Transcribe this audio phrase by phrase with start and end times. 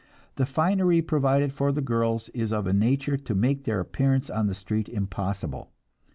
[0.37, 4.47] The finery provided for the girls is of a nature to make their appearance on
[4.47, 5.69] the street impossible.